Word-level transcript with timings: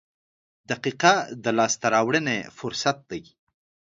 •دقیقه 0.69 1.13
د 1.43 1.45
لاسته 1.57 1.87
راوړنې 1.93 2.37
فرصت 2.57 2.97
دی. 3.11 3.23